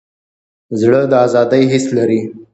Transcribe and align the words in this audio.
زړه 0.79 1.01
د 1.11 1.13
ازادۍ 1.25 1.63
حس 1.71 1.85
لري. 1.97 2.21